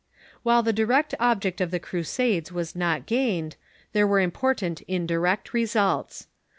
While 0.41 0.63
the 0.63 0.73
direct 0.73 1.13
object 1.19 1.61
of 1.61 1.69
the 1.69 1.79
Crusades 1.79 2.51
was 2.51 2.75
not 2.75 3.05
gained, 3.05 3.55
there 3.93 4.07
were 4.07 4.19
important 4.19 4.81
indirect 4.87 5.53
results. 5.53 6.25